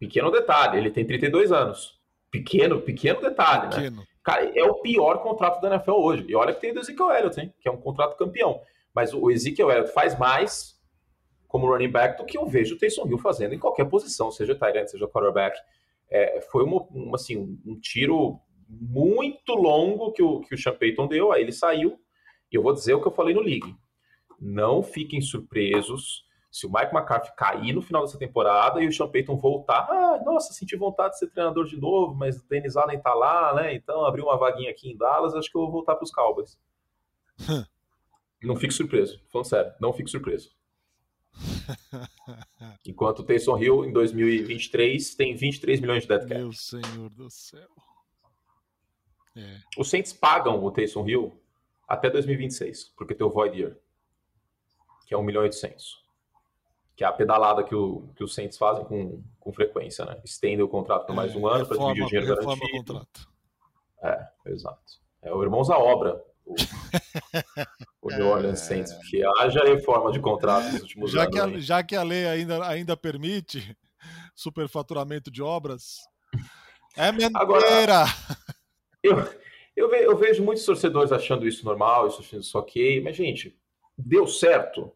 [0.00, 2.00] Pequeno detalhe, ele tem 32 anos.
[2.30, 3.68] Pequeno, pequeno detalhe, né?
[3.68, 3.96] pequeno.
[3.98, 4.06] né?
[4.24, 6.24] Cara, é o pior contrato da NFL hoje.
[6.26, 7.52] E olha que tem o Ezekiel Elliott, hein?
[7.60, 8.62] Que é um contrato campeão.
[8.94, 10.80] Mas o Ezekiel Elliott faz mais
[11.46, 14.54] como running back do que eu vejo o Taysom Hill fazendo em qualquer posição, seja
[14.54, 15.58] tight seja quarterback.
[16.10, 21.06] É, foi uma, uma, assim, um tiro muito longo que o, que o Sean Payton
[21.06, 21.98] deu, aí ele saiu.
[22.50, 23.74] E eu vou dizer o que eu falei no League.
[24.40, 29.08] Não fiquem surpresos se o Mike McCarthy cair no final dessa temporada e o Sean
[29.08, 33.00] Payton voltar, ah, nossa, senti vontade de ser treinador de novo, mas o Dennis Allen
[33.00, 33.72] tá lá, né?
[33.74, 36.58] Então abriu uma vaguinha aqui em Dallas, acho que eu vou voltar para os Cowboys.
[38.42, 40.50] não fique surpreso, falando sério, não fique surpreso.
[42.86, 46.34] Enquanto o Taysom Hill em 2023 tem 23 milhões de dead cap.
[46.34, 47.68] Meu senhor do céu.
[49.36, 49.60] É.
[49.78, 51.40] Os Saints pagam o Taysom Hill
[51.88, 53.76] até 2026, porque tem o void year,
[55.06, 56.00] que é 1 milhão e 800
[57.00, 60.20] que é a pedalada que, o, que os Saints fazem com, com frequência, né?
[60.22, 62.92] Estendem o contrato por mais é, um ano para dividir o dinheiro garantido.
[62.92, 63.28] Contrato.
[64.02, 65.00] É, exato.
[65.22, 66.22] É o Irmãos à Obra,
[68.02, 68.60] o, New Orleans.
[68.60, 71.34] Saints, porque haja reforma de contrato nos últimos já anos.
[71.34, 73.76] Que a, já que a lei ainda, ainda permite
[74.34, 75.96] superfaturamento de obras,
[76.96, 77.30] é mentira!
[77.34, 78.04] Agora,
[79.02, 79.16] eu,
[79.76, 83.56] eu, ve, eu vejo muitos torcedores achando isso normal, isso, isso ok, mas, gente,
[83.96, 84.92] deu certo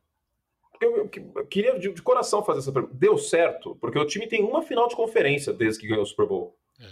[0.81, 2.95] eu, eu queria de, de, coração fazer essa pergunta.
[2.95, 3.77] Deu certo?
[3.77, 6.57] Porque o time tem uma final de conferência desde que ganhou o Super Bowl.
[6.81, 6.85] É.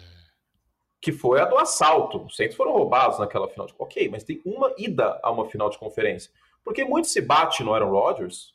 [1.03, 2.25] Que foi a do assalto.
[2.25, 3.75] Os Saints foram roubados naquela final de.
[3.79, 6.33] Ok, mas tem uma ida a uma final de conferência.
[6.65, 8.55] Porque muito se bate no Aaron Rodgers,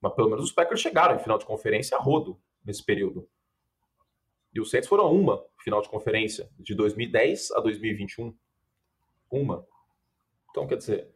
[0.00, 3.28] mas pelo menos os Packers chegaram em final de conferência a rodo nesse período.
[4.54, 8.34] E os Saints foram a uma final de conferência, de 2010 a 2021.
[9.30, 9.66] Uma.
[10.50, 11.08] Então, quer dizer,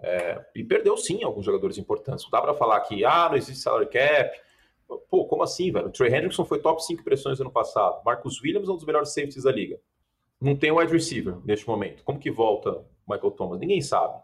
[0.00, 2.24] é, e perdeu sim alguns jogadores importantes.
[2.24, 4.40] Não dá para falar que ah, não existe salary cap.
[5.08, 5.86] Pô, como assim, velho?
[5.86, 8.02] O Trey Hendrickson foi top 5 pressões ano passado.
[8.04, 9.80] Marcus Williams é um dos melhores safeties da liga.
[10.40, 12.02] Não tem wide receiver neste momento.
[12.02, 13.60] Como que volta Michael Thomas?
[13.60, 14.22] Ninguém sabe.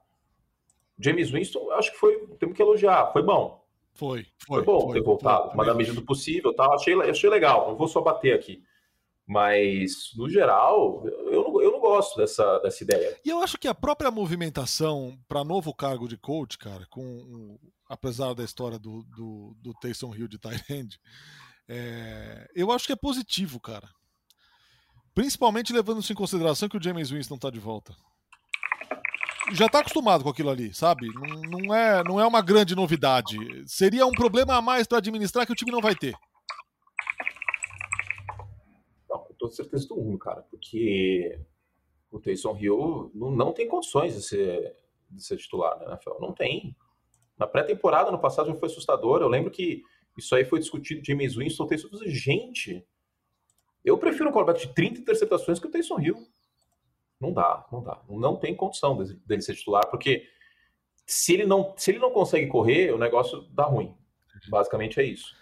[0.99, 3.65] James Winston, acho que foi, temos que elogiar, foi bom.
[3.93, 6.67] Foi, foi, foi bom foi, ter voltado, foi, mas na medida do possível, tá?
[6.75, 8.63] achei, achei legal, não vou só bater aqui.
[9.27, 13.19] Mas, no geral, eu não, eu não gosto dessa, dessa ideia.
[13.25, 18.35] E eu acho que a própria movimentação para novo cargo de coach, cara, com apesar
[18.35, 21.01] da história do, do, do Taysom Hill de Tyrande,
[21.69, 23.89] é, eu acho que é positivo, cara.
[25.17, 27.97] Principalmente levando-se em consideração que o James Winston tá de volta.
[29.51, 31.07] Já tá acostumado com aquilo ali, sabe?
[31.15, 33.39] Não, não, é, não é uma grande novidade.
[33.67, 36.15] Seria um problema a mais para administrar que o time não vai ter.
[39.39, 41.41] toda certeza do mundo, cara, porque
[42.11, 44.77] o Taysom Hill não, não tem condições de ser,
[45.11, 46.21] de ser titular na NFL.
[46.21, 46.77] Não tem.
[47.39, 49.23] Na pré-temporada, no passado, já foi assustador.
[49.23, 49.83] Eu lembro que
[50.17, 51.03] isso aí foi discutido.
[51.03, 52.11] James Winston, Taysom Hill.
[52.11, 52.87] Gente,
[53.87, 56.27] eu prefiro um quarterback de 30 interceptações que o Taysom Hill.
[57.21, 58.01] Não dá, não dá.
[58.11, 60.29] Não tem condição dele ser titular, porque
[61.07, 63.95] se ele não, se ele não consegue correr, o negócio dá ruim.
[64.49, 65.35] Basicamente é isso.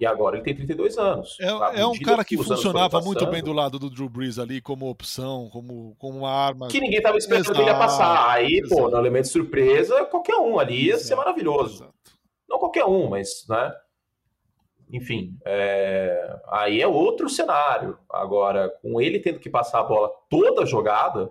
[0.00, 1.36] E agora ele tem 32 anos.
[1.40, 4.60] É, é um cara que, que funcionava muito bem do lado do Drew Brees ali,
[4.60, 6.68] como opção, como, como uma arma.
[6.68, 8.30] Que ninguém estava esperando exato, que ele ia passar.
[8.30, 8.80] Aí, exato.
[8.80, 11.82] pô, no elemento de surpresa, qualquer um ali ia exato, ser maravilhoso.
[11.82, 11.92] Exato.
[12.48, 13.72] Não qualquer um, mas, né?
[14.90, 16.40] Enfim, é...
[16.48, 17.98] aí é outro cenário.
[18.08, 21.30] Agora, com ele tendo que passar a bola toda a jogada,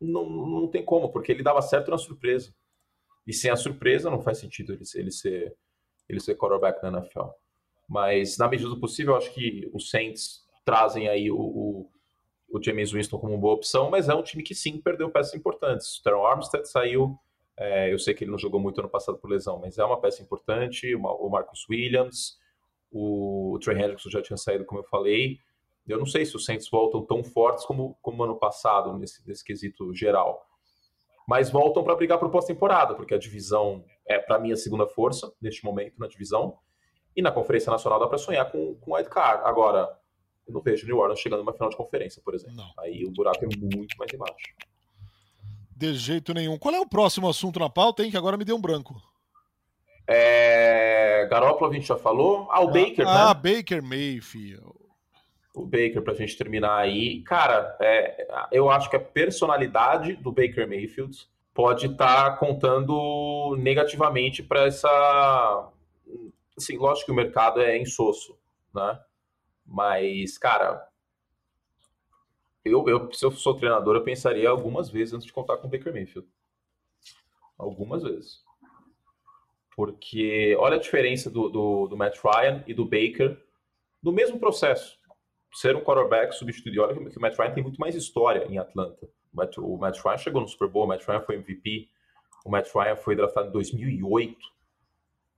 [0.00, 2.54] não, não tem como, porque ele dava certo na surpresa.
[3.26, 5.56] E sem a surpresa não faz sentido ele, ele ser
[6.08, 7.28] ele ser quarterback na NFL.
[7.86, 11.90] Mas na medida do possível, acho que os Saints trazem aí o, o,
[12.50, 15.34] o James Winston como uma boa opção, mas é um time que sim perdeu peças
[15.34, 15.98] importantes.
[15.98, 17.18] O Teron Armstead saiu,
[17.58, 20.00] é, eu sei que ele não jogou muito ano passado por lesão, mas é uma
[20.00, 20.94] peça importante.
[20.94, 22.38] O Marcus Williams,
[22.90, 25.38] o, Trey Hendrickson já tinha saído, como eu falei.
[25.86, 29.44] Eu não sei se os Saints voltam tão fortes como, como ano passado, nesse, nesse
[29.44, 30.46] quesito geral.
[31.26, 35.32] Mas voltam para brigar por pós-temporada, porque a divisão é, para mim, a segunda força
[35.40, 36.58] neste momento na divisão.
[37.16, 39.42] E na Conferência Nacional dá para sonhar com, com o Card.
[39.44, 39.98] Agora,
[40.46, 42.56] eu não vejo o New Orleans chegando numa final de conferência, por exemplo.
[42.56, 42.72] Não.
[42.78, 44.54] Aí o buraco é muito mais embaixo.
[45.78, 46.58] De jeito nenhum.
[46.58, 48.10] Qual é o próximo assunto na pauta, hein?
[48.10, 49.00] Que agora me deu um branco.
[50.08, 51.24] É...
[51.30, 52.48] Garoppolo a gente já falou.
[52.50, 53.20] Ah, o ah, Baker, ah, né?
[53.28, 54.74] Ah, Baker Mayfield.
[55.54, 57.20] O Baker, pra gente terminar aí.
[57.22, 58.26] Cara, é...
[58.50, 61.16] eu acho que a personalidade do Baker Mayfield
[61.54, 65.70] pode estar tá contando negativamente para essa.
[66.56, 68.36] Assim, lógico que o mercado é insosso,
[68.74, 68.98] né?
[69.64, 70.87] Mas, cara,
[72.70, 75.70] eu, eu, se eu sou treinador, eu pensaria algumas vezes antes de contar com o
[75.70, 76.28] Baker Mayfield.
[77.56, 78.44] Algumas vezes.
[79.74, 83.40] Porque olha a diferença do, do, do Matt Ryan e do Baker
[84.02, 84.98] no mesmo processo.
[85.54, 86.82] Ser um quarterback substituído.
[86.82, 89.08] Olha que o Matt Ryan tem muito mais história em Atlanta.
[89.58, 91.88] O Matt Ryan chegou no Super Bowl, o Matt Ryan foi MVP,
[92.44, 94.36] o Matt Ryan foi draftado em 2008,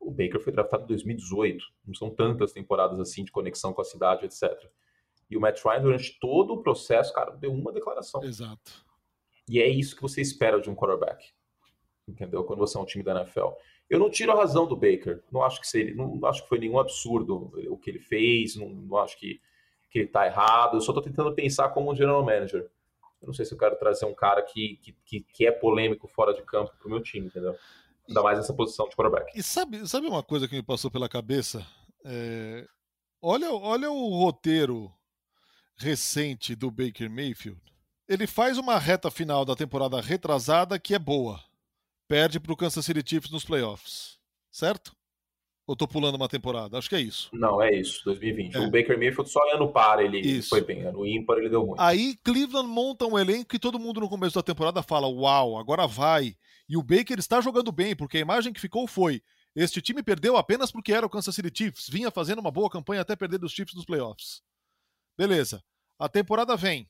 [0.01, 1.65] o Baker foi draftado em 2018.
[1.87, 4.71] Não são tantas temporadas assim de conexão com a cidade, etc.
[5.31, 8.23] E o Matt Ryan, durante todo o processo, cara, deu uma declaração.
[8.25, 8.85] Exato.
[9.49, 11.33] E é isso que você espera de um quarterback.
[12.07, 12.43] Entendeu?
[12.43, 13.51] Quando você é um time da NFL.
[13.89, 15.23] Eu não tiro a razão do Baker.
[15.31, 18.57] Não acho que seria, não acho que foi nenhum absurdo o que ele fez.
[18.57, 19.41] Não, não acho que,
[19.89, 20.77] que ele está errado.
[20.77, 22.69] Eu só estou tentando pensar como um general manager.
[23.23, 26.33] Eu não sei se eu quero trazer um cara que, que, que é polêmico fora
[26.35, 27.55] de campo pro meu time, entendeu?
[28.09, 29.39] Ainda mais essa posição de quarterback.
[29.39, 31.65] E sabe, sabe uma coisa que me passou pela cabeça?
[32.05, 32.67] É...
[33.23, 34.91] Olha, olha o roteiro
[35.81, 37.61] recente do Baker Mayfield.
[38.09, 41.41] Ele faz uma reta final da temporada retrasada que é boa.
[42.09, 44.19] Perde para o Kansas City Chiefs nos playoffs.
[44.51, 44.95] Certo?
[45.67, 46.77] Ou tô pulando uma temporada?
[46.77, 47.31] Acho que é isso.
[47.33, 48.57] Não, é isso, 2020.
[48.57, 48.59] É.
[48.59, 50.49] O Baker Mayfield só ano par ele isso.
[50.49, 51.77] foi bem, ano ímpar ele deu ruim.
[51.79, 55.87] Aí Cleveland monta um elenco que todo mundo no começo da temporada fala: "Uau, agora
[55.87, 56.37] vai".
[56.69, 59.23] E o Baker está jogando bem, porque a imagem que ficou foi:
[59.55, 63.03] este time perdeu apenas porque era o Kansas City Chiefs, vinha fazendo uma boa campanha
[63.03, 64.43] até perder dos Chiefs nos playoffs.
[65.17, 65.63] Beleza.
[66.01, 66.89] A temporada vem.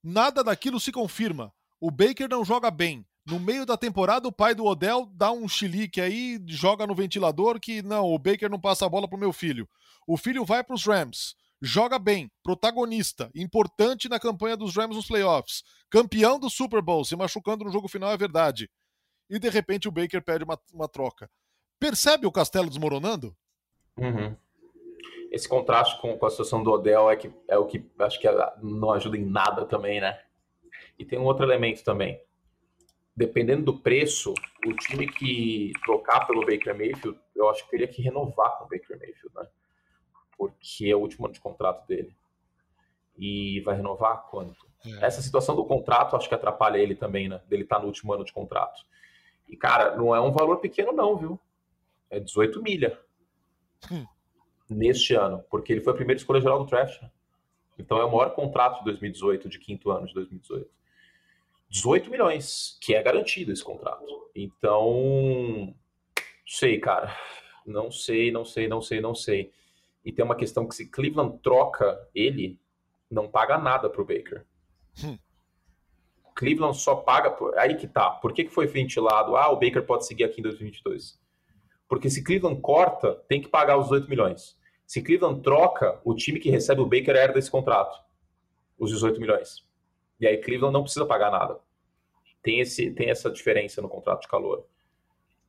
[0.00, 1.52] Nada daquilo se confirma.
[1.80, 3.04] O Baker não joga bem.
[3.26, 7.58] No meio da temporada, o pai do Odell dá um chilique aí, joga no ventilador
[7.58, 9.68] que não, o Baker não passa a bola pro meu filho.
[10.06, 15.08] O filho vai para os Rams, joga bem, protagonista, importante na campanha dos Rams nos
[15.08, 18.70] playoffs, campeão do Super Bowl, se machucando no jogo final é verdade.
[19.28, 21.28] E de repente o Baker perde uma, uma troca.
[21.80, 23.36] Percebe o castelo desmoronando?
[23.96, 24.36] Uhum.
[25.30, 28.28] Esse contraste com, com, a situação do Odell é, que, é o que acho que
[28.62, 30.20] não ajuda em nada também, né?
[30.98, 32.20] E tem um outro elemento também
[33.16, 34.34] dependendo do preço,
[34.66, 38.68] o time que trocar pelo Baker Mayfield, eu acho que teria que renovar com o
[38.68, 39.48] Baker Mayfield, né?
[40.36, 42.14] Porque é o último ano de contrato dele.
[43.16, 44.66] E vai renovar quanto?
[44.84, 45.06] É.
[45.06, 47.40] Essa situação do contrato acho que atrapalha ele também, né?
[47.48, 48.84] Dele estar tá no último ano de contrato.
[49.48, 51.40] E, cara, não é um valor pequeno, não, viu?
[52.10, 53.00] É 18 milha.
[53.90, 54.04] Hum.
[54.68, 57.00] Neste ano, porque ele foi a primeira escolha geral do draft.
[57.00, 57.10] Né?
[57.78, 60.68] Então é o maior contrato de 2018, de quinto ano de 2018.
[61.68, 64.30] 18 milhões, que é garantido esse contrato.
[64.34, 65.74] Então,
[66.46, 67.14] sei, cara.
[67.66, 69.52] Não sei, não sei, não sei, não sei.
[70.04, 72.60] E tem uma questão que se Cleveland troca ele,
[73.10, 74.44] não paga nada pro Baker.
[75.04, 75.18] Hum.
[76.34, 77.30] Cleveland só paga.
[77.30, 77.58] Por...
[77.58, 78.10] Aí que tá.
[78.10, 79.36] Por que, que foi ventilado?
[79.36, 81.18] Ah, o Baker pode seguir aqui em 2022.
[81.88, 84.58] Porque se Cleveland corta, tem que pagar os 18 milhões.
[84.86, 87.98] Se Cleveland troca, o time que recebe o Baker herda esse contrato.
[88.78, 89.66] Os 18 milhões.
[90.20, 91.58] E aí Cleveland não precisa pagar nada.
[92.42, 94.64] Tem, esse, tem essa diferença no contrato de calor.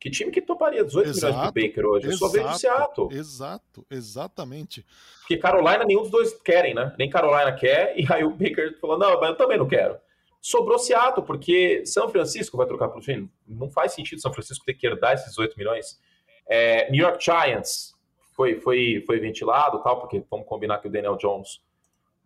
[0.00, 2.06] Que time que toparia 18 exato, milhões pro Baker hoje?
[2.06, 3.08] Eu exato, só vejo Seattle.
[3.12, 4.86] Exato, exatamente.
[5.20, 6.94] Porque Carolina nenhum dos dois querem, né?
[6.96, 9.96] Nem Carolina quer, e aí o Baker falou, não, mas eu também não quero.
[10.40, 13.28] sobrou Seattle, porque São Francisco vai trocar para o fim.
[13.46, 16.00] Não faz sentido São Francisco ter que herdar esses 18 milhões.
[16.48, 17.94] É, New York Giants
[18.32, 21.60] foi, foi, foi ventilado, tal, porque vamos combinar que o Daniel Jones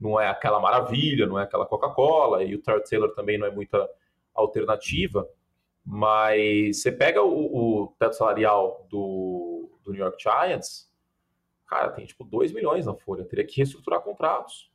[0.00, 3.50] não é aquela maravilha, não é aquela Coca-Cola, e o Tyrod Taylor também não é
[3.50, 3.88] muita
[4.34, 5.28] alternativa.
[5.84, 10.90] Mas você pega o, o teto salarial do, do New York Giants,
[11.66, 13.24] cara, tem tipo 2 milhões na folha.
[13.24, 14.70] Teria que reestruturar contratos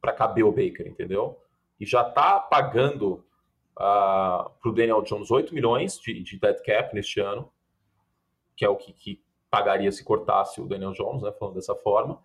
[0.00, 1.40] para caber o Baker, entendeu?
[1.80, 3.22] E já está pagando uh,
[3.78, 7.50] ah, para o Daniel Jones 8 milhões de, de dead cap neste ano,
[8.56, 12.20] que é o que, que, pagaria se cortasse o Daniel Jones, né, falando dessa forma.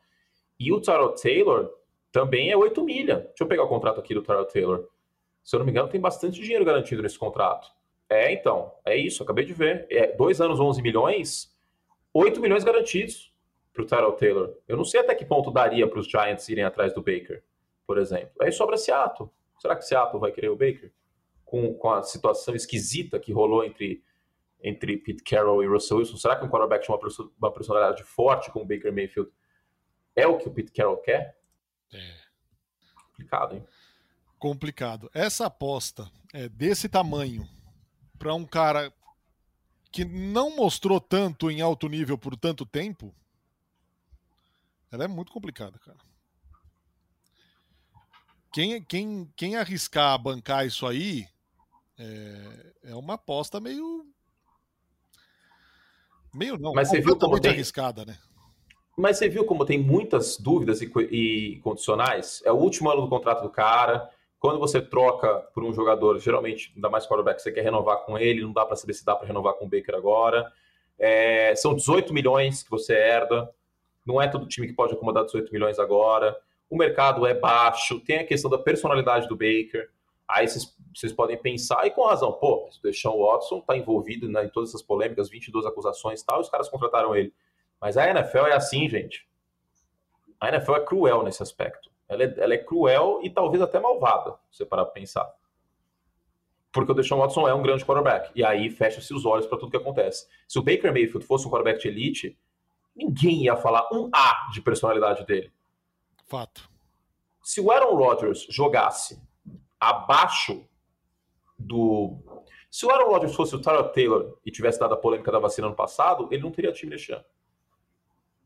[0.60, 1.72] E o Tyrod Taylor
[2.12, 3.18] também é 8 milha.
[3.18, 4.88] Deixa eu pegar o contrato aqui do Tyrod Taylor.
[5.44, 7.70] Se eu não me engano, tem bastante dinheiro garantido nesse contrato.
[8.10, 9.86] É, então, é isso, acabei de ver.
[9.92, 11.56] É, dois anos, 11 milhões,
[12.12, 13.32] 8 milhões garantidos
[13.72, 14.56] para o Tyrell Taylor.
[14.68, 17.44] Eu não sei até que ponto daria para os Giants irem atrás do Baker,
[17.86, 18.32] por exemplo.
[18.42, 19.30] Aí sobra Seattle.
[19.60, 20.92] Será que Seattle vai querer o Baker?
[21.46, 24.04] Com, com a situação esquisita que rolou entre,
[24.62, 26.91] entre Pete Carroll e Russell Wilson, será que um quarterback de
[27.39, 29.32] uma, personalidade forte como o Baker Mayfield
[30.15, 31.38] é o que o Pete Carroll quer?
[31.93, 32.15] É.
[33.08, 33.65] Complicado, hein?
[34.38, 35.10] Complicado.
[35.13, 37.48] Essa aposta é desse tamanho
[38.17, 38.93] para um cara
[39.91, 43.15] que não mostrou tanto em alto nível por tanto tempo,
[44.91, 45.98] ela é muito complicada, cara.
[48.52, 51.28] Quem, quem, quem arriscar bancar isso aí
[51.98, 54.09] é, é uma aposta meio.
[56.34, 57.52] Meio não, Mas você viu como tem...
[57.52, 58.18] arriscada, né?
[58.98, 62.42] Mas você viu como tem muitas dúvidas e, e condicionais?
[62.46, 66.72] É o último ano do contrato do cara quando você troca por um jogador, geralmente,
[66.74, 69.28] ainda mais quarterback, você quer renovar com ele, não dá para saber se dá para
[69.28, 70.50] renovar com o Baker agora.
[70.98, 73.50] É, são 18 milhões que você herda,
[74.06, 76.38] não é todo time que pode acomodar 18 milhões agora.
[76.70, 79.89] O mercado é baixo, tem a questão da personalidade do Baker.
[80.30, 84.46] Aí vocês, vocês podem pensar, e com razão, pô, o Deshaun Watson está envolvido né,
[84.46, 87.34] em todas essas polêmicas, 22 acusações e tal, e os caras contrataram ele.
[87.82, 89.28] Mas a NFL é assim, gente.
[90.39, 91.89] A NFL é cruel nesse aspecto.
[92.08, 95.34] Ela é, ela é cruel e talvez até malvada, se você parar para pensar.
[96.72, 98.32] Porque o Deshaun Watson é um grande quarterback.
[98.36, 100.28] E aí fecha-se os olhos para tudo que acontece.
[100.48, 102.38] Se o Baker Mayfield fosse um quarterback de elite,
[102.96, 105.52] ninguém ia falar um A de personalidade dele.
[106.28, 106.70] Fato.
[107.42, 109.20] Se o Aaron Rodgers jogasse
[109.80, 110.68] abaixo
[111.58, 112.18] do.
[112.70, 115.68] Se o Aaron Rodgers fosse o Tyler Taylor e tivesse dado a polêmica da vacina
[115.68, 117.26] no passado, ele não teria time neste ano.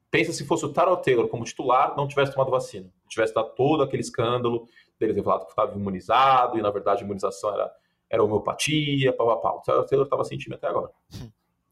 [0.09, 2.87] Pensa se fosse o Taro Taylor como titular, não tivesse tomado vacina.
[3.09, 4.67] Tivesse dado todo aquele escândalo
[4.99, 7.75] dele ter falado que estava imunizado e, na verdade, a imunização era,
[8.07, 9.57] era homeopatia, pau, pau.
[9.57, 10.91] O Taro Taylor estava sentindo até agora.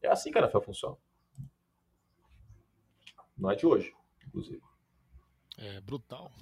[0.02, 0.96] É assim que a NFL funciona.
[3.38, 3.94] Não é de hoje,
[4.26, 4.60] inclusive.
[5.56, 6.32] É brutal.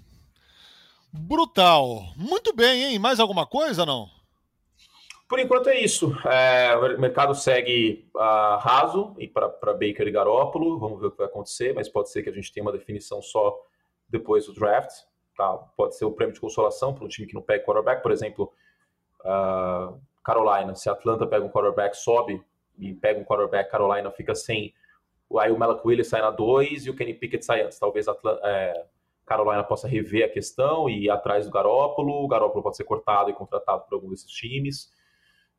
[1.12, 2.04] Brutal.
[2.16, 2.98] Muito bem, hein?
[2.98, 4.08] Mais alguma coisa, não?
[5.28, 6.12] Por enquanto é isso.
[6.26, 10.78] É, o mercado segue uh, raso e para Baker e Garópolo.
[10.78, 13.22] Vamos ver o que vai acontecer, mas pode ser que a gente tenha uma definição
[13.22, 13.56] só
[14.08, 14.90] depois do draft.
[15.36, 15.52] Tá?
[15.76, 18.02] Pode ser o prêmio de consolação para um time que não pega quarterback.
[18.02, 18.52] Por exemplo,
[19.20, 20.74] uh, Carolina.
[20.74, 22.42] Se Atlanta pega um quarterback, sobe
[22.78, 24.74] e pega um quarterback, Carolina fica sem.
[25.38, 27.78] Aí o Malak Willis sai na 2 e o Kenny Pickett sai antes.
[27.78, 28.84] Talvez Atlanta, é,
[29.30, 32.24] Carolina possa rever a questão e ir atrás do Garópolo.
[32.24, 34.90] O Garópolo pode ser cortado e contratado por algum desses times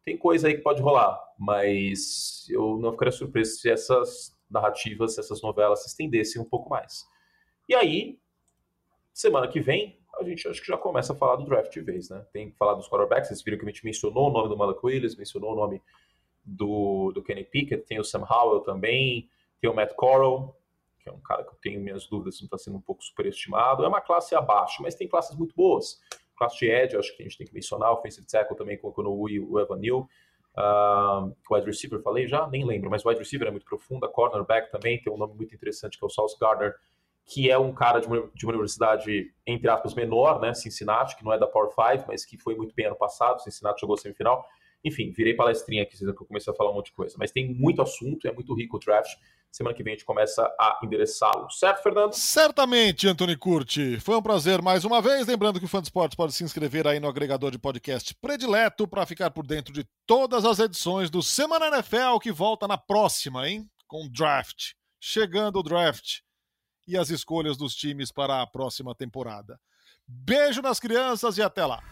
[0.03, 5.19] tem coisa aí que pode rolar, mas eu não ficaria surpreso se essas narrativas, se
[5.19, 7.05] essas novelas se estendessem um pouco mais.
[7.69, 8.19] E aí,
[9.13, 12.09] semana que vem, a gente acho que já começa a falar do draft de vez,
[12.09, 12.25] né?
[12.33, 14.79] Tem que falar dos quarterbacks, vocês viram que a gente mencionou o nome do Malak
[14.83, 15.81] Willis, mencionou o nome
[16.43, 19.29] do, do Kenny Pickett, tem o Sam Howell também,
[19.59, 20.59] tem o Matt Corral,
[21.01, 23.03] que é um cara que eu tenho minhas dúvidas se não está sendo um pouco
[23.03, 23.83] superestimado.
[23.83, 25.99] É uma classe abaixo, mas tem classes muito boas
[26.41, 29.13] classe de edge, acho que a gente tem que mencionar, offensive tackle também colocou no
[29.13, 30.09] UI o Evan Neal.
[30.57, 32.47] Uh, wide receiver, falei já?
[32.47, 34.05] Nem lembro, mas wide receiver é muito profundo.
[34.05, 36.75] A cornerback também tem um nome muito interessante que é o Sauce Gardner,
[37.25, 40.53] que é um cara de uma, de uma, universidade, entre aspas, menor, né?
[40.53, 43.41] Cincinnati, que não é da Power 5, mas que foi muito bem ano passado.
[43.41, 44.43] Cincinnati jogou semifinal.
[44.83, 47.15] Enfim, virei palestrinha aqui, que eu comecei a falar um monte de coisa.
[47.19, 49.15] Mas tem muito assunto, é muito rico o draft.
[49.51, 51.49] Semana que vem a gente começa a endereçá-lo.
[51.51, 52.13] Certo, Fernando?
[52.13, 53.99] Certamente, Antônio Curti.
[53.99, 55.27] Foi um prazer mais uma vez.
[55.27, 59.05] Lembrando que o Fã Esportes pode se inscrever aí no agregador de podcast predileto para
[59.05, 63.69] ficar por dentro de todas as edições do Semana NFL que volta na próxima, hein?
[63.87, 64.71] Com draft.
[65.01, 66.19] Chegando o draft
[66.87, 69.59] e as escolhas dos times para a próxima temporada.
[70.07, 71.83] Beijo nas crianças e até lá.